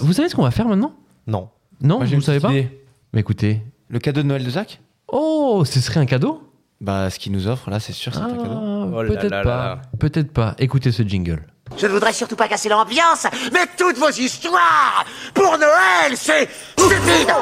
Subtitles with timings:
[0.00, 0.94] Vous savez ce qu'on va faire maintenant?
[1.26, 1.48] Non.
[1.82, 2.58] Non, Moi, j'ai vous une savez petite pas?
[2.58, 2.84] idée.
[3.12, 3.62] Mais écoutez.
[3.88, 4.80] Le cadeau de Noël de Zach?
[5.08, 6.42] Oh, ce serait un cadeau?
[6.80, 8.90] Bah, ce qu'il nous offre là, c'est sûr, c'est Ah, un cadeau.
[8.94, 9.48] Oh là Peut-être là pas.
[9.48, 9.82] là.
[9.98, 10.54] Peut-être pas.
[10.58, 11.42] Écoutez ce jingle.
[11.76, 17.32] Je ne voudrais surtout pas casser l'ambiance, mais toutes vos histoires pour Noël, c'est stupide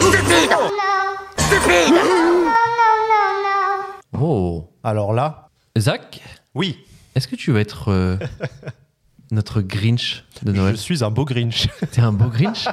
[0.00, 0.56] Stupide
[1.38, 1.94] Stupide
[4.18, 4.70] Oh.
[4.82, 5.48] Alors là,
[5.78, 6.20] Zach,
[6.54, 6.78] oui,
[7.14, 8.16] est-ce que tu veux être euh,
[9.34, 11.68] notre Grinch de Noël je suis un beau Grinch.
[11.92, 12.66] T'es un beau Grinch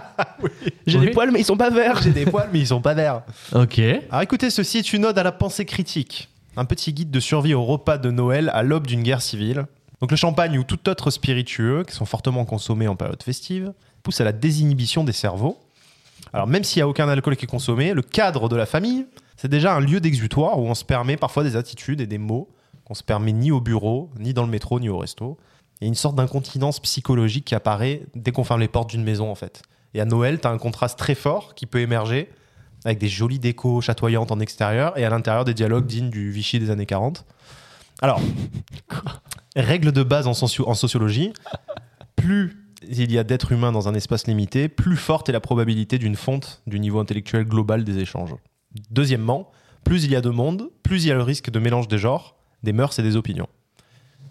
[0.87, 1.05] J'ai Oui.
[1.07, 2.01] des poils, mais ils sont pas verts.
[2.01, 3.23] J'ai des poils, mais ils sont pas verts.
[3.53, 3.79] Ok.
[4.09, 6.29] Alors écoutez, ceci est une ode à la pensée critique.
[6.57, 9.65] Un petit guide de survie au repas de Noël à l'aube d'une guerre civile.
[9.99, 13.71] Donc le champagne ou tout autre spiritueux, qui sont fortement consommés en période festive,
[14.03, 15.59] pousse à la désinhibition des cerveaux.
[16.33, 19.05] Alors même s'il n'y a aucun alcool qui est consommé, le cadre de la famille,
[19.37, 22.49] c'est déjà un lieu d'exutoire où on se permet parfois des attitudes et des mots
[22.85, 25.37] qu'on se permet ni au bureau, ni dans le métro, ni au resto.
[25.81, 29.03] Il y a une sorte d'incontinence psychologique qui apparaît dès qu'on ferme les portes d'une
[29.03, 29.63] maison en fait.
[29.93, 32.29] Et à Noël, tu as un contraste très fort qui peut émerger
[32.85, 36.59] avec des jolies décos chatoyantes en extérieur et à l'intérieur des dialogues dignes du Vichy
[36.59, 37.25] des années 40.
[38.01, 38.19] Alors,
[39.55, 41.33] règle de base en, socio- en sociologie,
[42.15, 42.57] plus
[42.87, 46.15] il y a d'êtres humains dans un espace limité, plus forte est la probabilité d'une
[46.15, 48.35] fonte du niveau intellectuel global des échanges.
[48.89, 49.51] Deuxièmement,
[49.83, 51.97] plus il y a de monde, plus il y a le risque de mélange des
[51.99, 53.47] genres, des mœurs et des opinions.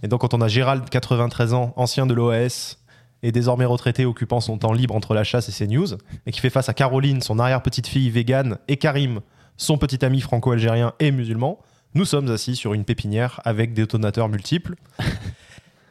[0.02, 2.78] Et donc quand on a Gérald, 93 ans, ancien de l'OAS,
[3.22, 5.88] et désormais retraité occupant son temps libre entre la chasse et ses news,
[6.26, 9.20] et qui fait face à Caroline, son arrière-petite-fille végane, et Karim,
[9.56, 11.58] son petit ami franco-algérien et musulman,
[11.94, 14.76] nous sommes assis sur une pépinière avec des détonateurs multiples.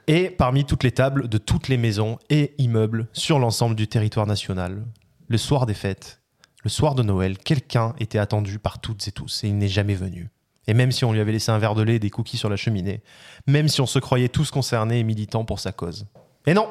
[0.08, 4.26] Et parmi toutes les tables de toutes les maisons et immeubles sur l'ensemble du territoire
[4.26, 4.84] national,
[5.28, 6.20] le soir des fêtes,
[6.64, 9.94] le soir de Noël, quelqu'un était attendu par toutes et tous et il n'est jamais
[9.94, 10.32] venu.
[10.68, 12.50] Et même si on lui avait laissé un verre de lait et des cookies sur
[12.50, 13.02] la cheminée,
[13.48, 16.06] même si on se croyait tous concernés et militants pour sa cause.
[16.46, 16.70] Et non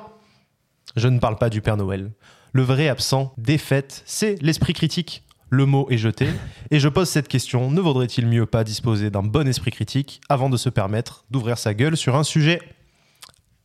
[0.97, 2.13] Je ne parle pas du Père Noël.
[2.53, 5.25] Le vrai absent des fêtes, c'est l'esprit critique.
[5.51, 6.29] Le mot est jeté.
[6.71, 10.51] Et je pose cette question, ne vaudrait-il mieux pas disposer d'un bon esprit critique avant
[10.51, 12.61] de se permettre d'ouvrir sa gueule sur un sujet?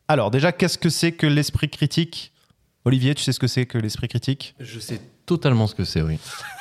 [0.08, 2.32] Alors déjà, qu'est-ce que c'est que l'esprit critique?
[2.84, 4.54] Olivier, tu sais ce que c'est que l'esprit critique?
[4.60, 6.18] Je sais totalement ce que c'est, oui.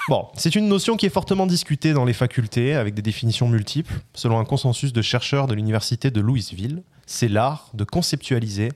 [0.09, 3.93] Bon, c'est une notion qui est fortement discutée dans les facultés avec des définitions multiples.
[4.13, 8.69] Selon un consensus de chercheurs de l'université de Louisville, c'est l'art de conceptualiser,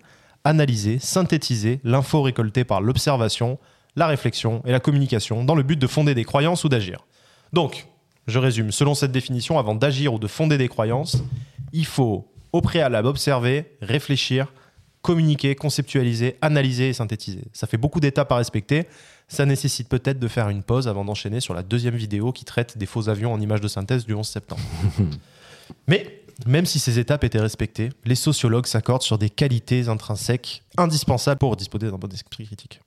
[0.43, 3.59] analyser, synthétiser l'info récoltée par l'observation,
[3.95, 7.05] la réflexion et la communication dans le but de fonder des croyances ou d'agir.
[7.51, 7.87] Donc,
[8.27, 11.23] je résume, selon cette définition, avant d'agir ou de fonder des croyances,
[11.73, 14.53] il faut au préalable observer, réfléchir,
[15.07, 17.45] communiquer, conceptualiser, analyser et synthétiser.
[17.53, 18.88] Ça fait beaucoup d'étapes à respecter.
[19.29, 22.78] Ça nécessite peut-être de faire une pause avant d'enchaîner sur la deuxième vidéo qui traite
[22.78, 24.62] des faux avions en images de synthèse du 11 septembre.
[25.88, 31.40] Mais même si ces étapes étaient respectées, les sociologues s'accordent sur des qualités intrinsèques indispensables
[31.40, 32.81] pour disposer d'un bon esprit critique.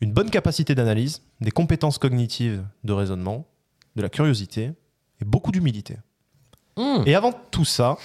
[0.00, 3.46] Une bonne capacité d'analyse, des compétences cognitives de raisonnement,
[3.94, 4.72] de la curiosité
[5.20, 5.98] et beaucoup d'humilité.
[6.76, 7.04] Mmh.
[7.06, 7.96] Et avant tout ça,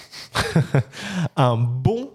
[1.36, 2.12] un bon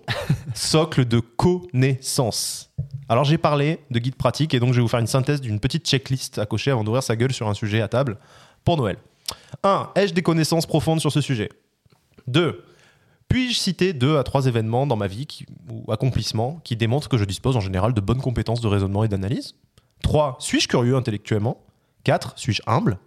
[0.59, 2.71] socle de connaissances.
[3.09, 5.61] Alors j'ai parlé de guide pratique et donc je vais vous faire une synthèse d'une
[5.61, 8.19] petite checklist à cocher avant d'ouvrir sa gueule sur un sujet à table
[8.65, 8.97] pour Noël.
[9.63, 9.91] 1.
[9.95, 11.49] Ai-je des connaissances profondes sur ce sujet?
[12.27, 12.65] 2.
[13.29, 17.19] Puis-je citer deux à trois événements dans ma vie qui- ou accomplissements qui démontrent que
[17.19, 19.55] je dispose en général de bonnes compétences de raisonnement et d'analyse?
[20.03, 20.37] 3.
[20.41, 21.59] Suis-je curieux intellectuellement?
[22.05, 22.33] 4.
[22.37, 22.99] Suis-je humble?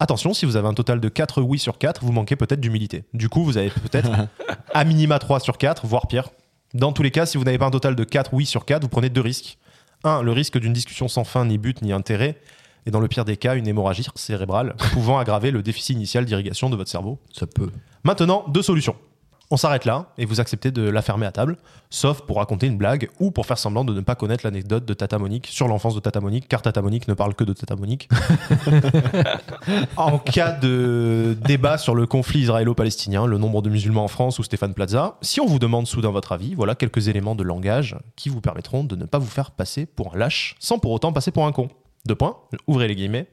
[0.00, 3.04] Attention, si vous avez un total de 4 oui sur 4, vous manquez peut-être d'humilité.
[3.14, 4.10] Du coup, vous avez peut-être
[4.74, 6.30] à minima 3 sur 4, voire pire.
[6.74, 8.82] Dans tous les cas, si vous n'avez pas un total de 4 oui sur 4,
[8.82, 9.58] vous prenez deux risques.
[10.04, 10.22] 1.
[10.22, 12.38] Le risque d'une discussion sans fin, ni but, ni intérêt.
[12.86, 16.70] Et dans le pire des cas, une hémorragie cérébrale pouvant aggraver le déficit initial d'irrigation
[16.70, 17.18] de votre cerveau.
[17.32, 17.70] Ça peut.
[18.04, 18.96] Maintenant, deux solutions.
[19.50, 21.56] On s'arrête là et vous acceptez de la fermer à table,
[21.88, 24.92] sauf pour raconter une blague ou pour faire semblant de ne pas connaître l'anecdote de
[24.92, 27.74] Tata Monique sur l'enfance de Tata Monique, car Tata Monique ne parle que de Tata
[27.74, 28.10] Monique.
[29.96, 34.42] en cas de débat sur le conflit israélo-palestinien, le nombre de musulmans en France ou
[34.42, 38.28] Stéphane Plaza, si on vous demande soudain votre avis, voilà quelques éléments de langage qui
[38.28, 41.30] vous permettront de ne pas vous faire passer pour un lâche sans pour autant passer
[41.30, 41.68] pour un con.
[42.04, 42.36] Deux points,
[42.66, 43.28] ouvrez les guillemets.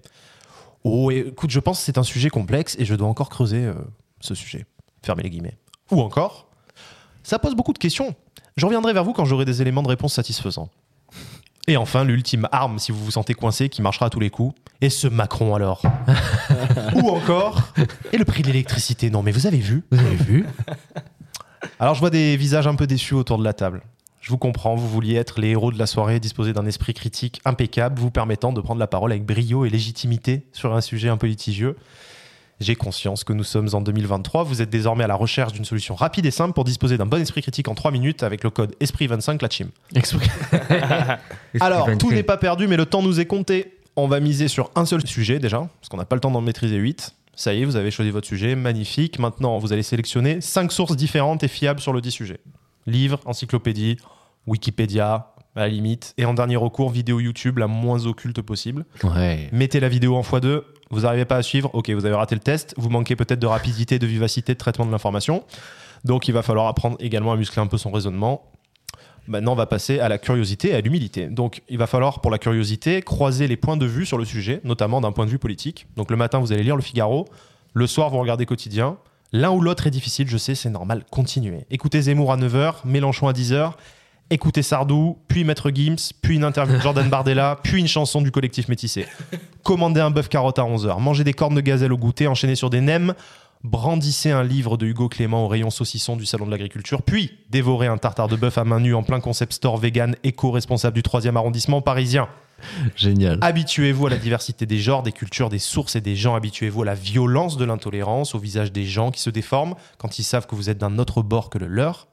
[0.86, 3.74] Oh, écoute, je pense que c'est un sujet complexe et je dois encore creuser euh,
[4.22, 4.66] ce sujet.
[5.02, 5.58] Fermez les guillemets.
[5.92, 6.48] Ou encore,
[7.24, 8.16] ça pose beaucoup de questions.
[8.58, 10.70] Je reviendrai vers vous quand j'aurai des éléments de réponse satisfaisants.
[11.68, 14.56] Et enfin, l'ultime arme, si vous vous sentez coincé, qui marchera à tous les coups.
[14.82, 15.82] Et ce Macron alors
[16.96, 17.74] Ou encore,
[18.14, 20.46] et le prix de l'électricité Non mais vous avez vu Vous avez vu
[21.80, 23.82] Alors je vois des visages un peu déçus autour de la table.
[24.22, 27.42] Je vous comprends, vous vouliez être les héros de la soirée, disposer d'un esprit critique
[27.46, 31.18] impeccable, vous permettant de prendre la parole avec brio et légitimité sur un sujet un
[31.18, 31.78] peu litigieux.
[32.62, 34.44] J'ai conscience que nous sommes en 2023.
[34.44, 37.22] Vous êtes désormais à la recherche d'une solution rapide et simple pour disposer d'un bon
[37.22, 39.70] esprit critique en 3 minutes avec le code Esprit25 la chim.
[41.60, 43.78] Alors, tout n'est pas perdu, mais le temps nous est compté.
[43.98, 46.42] On va miser sur un seul sujet déjà, parce qu'on n'a pas le temps d'en
[46.42, 47.14] maîtriser 8.
[47.36, 49.20] Ça y est, vous avez choisi votre sujet, magnifique.
[49.20, 52.40] Maintenant, vous allez sélectionner 5 sources différentes et fiables sur le dit sujet.
[52.88, 53.98] Livre, encyclopédie,
[54.48, 56.14] Wikipédia, à la limite.
[56.18, 58.86] Et en dernier recours, vidéo YouTube la moins occulte possible.
[59.04, 59.50] Ouais.
[59.52, 60.62] Mettez la vidéo en x2,
[60.96, 63.48] vous n'arrivez pas à suivre, ok, vous avez raté le test, vous manquez peut-être de
[63.48, 65.44] rapidité, de vivacité, de traitement de l'information.
[66.04, 68.50] Donc il va falloir apprendre également à muscler un peu son raisonnement.
[69.28, 71.28] Maintenant, on va passer à la curiosité et à l'humilité.
[71.28, 74.62] Donc, il va falloir, pour la curiosité, croiser les points de vue sur le sujet,
[74.64, 75.88] notamment d'un point de vue politique.
[75.96, 77.26] Donc, le matin, vous allez lire Le Figaro.
[77.74, 78.98] Le soir, vous regardez Quotidien.
[79.32, 81.06] L'un ou l'autre est difficile, je sais, c'est normal.
[81.10, 81.66] Continuez.
[81.72, 83.72] Écoutez Zemmour à 9h, Mélenchon à 10h.
[84.32, 88.32] Écoutez Sardou, puis Maître Gims, puis une interview de Jordan Bardella, puis une chanson du
[88.32, 89.06] collectif métissé.
[89.62, 91.00] Commandez un bœuf carotte à 11h.
[91.00, 93.14] Mangez des cornes de gazelle au goûter, enchaînez sur des nems.
[93.64, 97.86] Brandissez un livre de Hugo Clément au rayon saucisson du Salon de l'Agriculture, puis dévorez
[97.86, 101.36] un tartare de bœuf à main nue en plein concept store vegan éco-responsable du 3e
[101.36, 102.28] arrondissement parisien.
[102.96, 103.38] Génial.
[103.42, 106.36] Habituez-vous à la diversité des genres, des cultures, des sources et des gens.
[106.36, 110.24] Habituez-vous à la violence de l'intolérance, au visage des gens qui se déforment quand ils
[110.24, 112.08] savent que vous êtes d'un autre bord que le leur.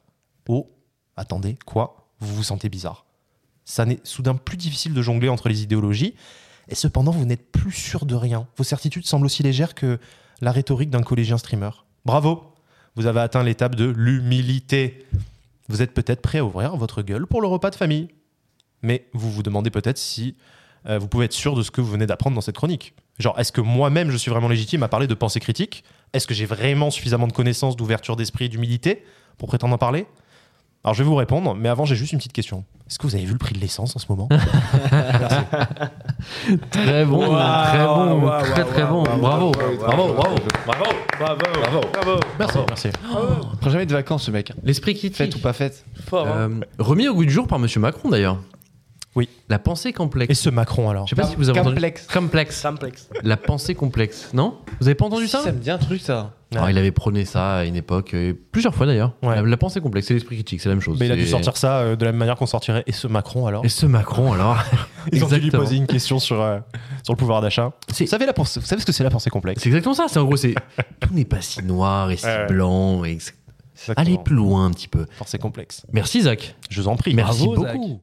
[0.48, 0.70] Oh,
[1.16, 2.01] attendez, quoi?
[2.22, 3.04] Vous vous sentez bizarre.
[3.64, 6.14] Ça n'est soudain plus difficile de jongler entre les idéologies,
[6.68, 8.46] et cependant vous n'êtes plus sûr de rien.
[8.56, 9.98] Vos certitudes semblent aussi légères que
[10.40, 11.70] la rhétorique d'un collégien streamer.
[12.04, 12.54] Bravo
[12.94, 15.04] Vous avez atteint l'étape de l'humilité.
[15.68, 18.08] Vous êtes peut-être prêt à ouvrir votre gueule pour le repas de famille.
[18.82, 20.36] Mais vous vous demandez peut-être si
[20.86, 22.94] euh, vous pouvez être sûr de ce que vous venez d'apprendre dans cette chronique.
[23.18, 25.82] Genre, est-ce que moi-même je suis vraiment légitime à parler de pensée critique?
[26.12, 29.04] Est-ce que j'ai vraiment suffisamment de connaissances, d'ouverture d'esprit d'humilité
[29.38, 30.06] pour prétendre en parler?
[30.84, 32.64] Alors, je vais vous répondre, mais avant, j'ai juste une petite question.
[32.88, 34.28] Est-ce que vous avez vu le prix de l'essence en ce moment?
[36.70, 39.02] Très bon, très bon, très très bon.
[39.02, 40.36] Bravo, bravo, bravo.
[40.66, 40.84] Bravo,
[41.18, 42.20] bravo, bravo, bravo.
[42.38, 42.88] Merci, merci.
[43.52, 44.52] Il prend jamais de vacances, ce mec.
[44.62, 45.16] L'esprit critique.
[45.16, 45.84] Faites ou pas faites.
[46.06, 46.50] Fort, hein.
[46.50, 48.38] Euh, remis au goût du jour par Monsieur Macron d'ailleurs.
[49.14, 49.28] Oui.
[49.48, 50.30] La pensée complexe.
[50.30, 51.06] Et ce Macron alors?
[51.06, 51.74] Je sais pas si vous avez entendu.
[51.74, 52.06] Complexe.
[52.12, 52.62] Complexe.
[52.62, 53.08] Complexe.
[53.22, 54.30] La pensée complexe.
[54.32, 54.58] Non?
[54.80, 55.40] Vous avez pas entendu ça?
[55.40, 56.32] Ça me dit un truc, ça.
[56.56, 59.14] Alors, il avait prôné ça à une époque, euh, plusieurs fois d'ailleurs.
[59.22, 59.36] Ouais.
[59.36, 60.98] La, la pensée complexe, c'est l'esprit critique, c'est la même chose.
[61.00, 63.06] Mais il a dû sortir ça euh, de la même manière qu'on sortirait et ce
[63.06, 64.58] Macron alors Et ce Macron alors
[65.12, 66.58] Ils ont dû lui poser une question sur, euh,
[67.02, 67.72] sur le pouvoir d'achat.
[67.88, 70.06] Vous savez, la pensée- vous savez ce que c'est la pensée complexe C'est exactement ça.
[70.08, 70.54] C'est en gros, c'est
[71.00, 73.04] tout n'est pas si noir et si Ouais, blanc.
[73.04, 73.18] Et...
[73.96, 75.06] Allez plus loin un petit peu.
[75.18, 75.84] Pensée complexe.
[75.92, 76.54] Merci Zach.
[76.70, 77.14] Je vous en prie.
[77.14, 77.74] Merci Bravo, Zach.
[77.74, 78.00] beaucoup.